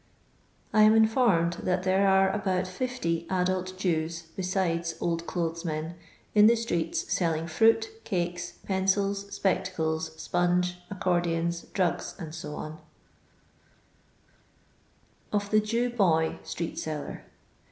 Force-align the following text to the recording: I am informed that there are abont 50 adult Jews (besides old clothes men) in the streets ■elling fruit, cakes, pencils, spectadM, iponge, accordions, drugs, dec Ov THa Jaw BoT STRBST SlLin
I 0.73 0.81
am 0.81 0.95
informed 0.95 1.57
that 1.61 1.83
there 1.83 2.07
are 2.07 2.31
abont 2.31 2.65
50 2.65 3.27
adult 3.29 3.77
Jews 3.77 4.23
(besides 4.35 4.95
old 4.99 5.27
clothes 5.27 5.63
men) 5.63 5.93
in 6.33 6.47
the 6.47 6.55
streets 6.55 7.03
■elling 7.03 7.47
fruit, 7.47 7.91
cakes, 8.03 8.53
pencils, 8.65 9.25
spectadM, 9.29 10.09
iponge, 10.09 10.77
accordions, 10.89 11.67
drugs, 11.75 12.15
dec 12.17 12.77
Ov 15.31 15.51
THa 15.51 15.59
Jaw 15.59 15.89
BoT 15.89 16.43
STRBST 16.45 16.73
SlLin 16.73 17.19